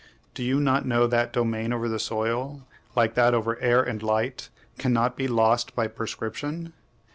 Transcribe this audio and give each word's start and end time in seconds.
Do 0.33 0.41
you 0.43 0.59
not 0.59 0.87
know 0.87 1.05
that 1.05 1.31
domain 1.31 1.71
over 1.71 1.87
the 1.87 1.99
soil, 1.99 2.63
like 2.95 3.13
that 3.13 3.35
over 3.35 3.59
air 3.59 3.83
and 3.83 4.01
light, 4.01 4.49
cannot 4.79 5.15
be 5.15 5.27
lost 5.27 5.75
by 5.75 5.85
prescription? 5.89 6.73